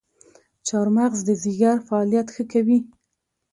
[0.67, 2.79] چارمغز د ځیګر فعالیت ښه کوي.